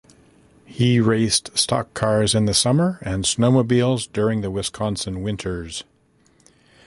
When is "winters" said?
5.21-5.83